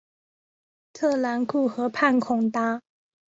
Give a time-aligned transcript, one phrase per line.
[0.93, 2.81] 特兰库河畔孔达。